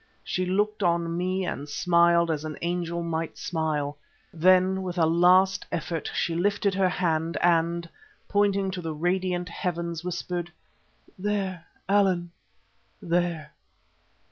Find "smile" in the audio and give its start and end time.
3.37-3.99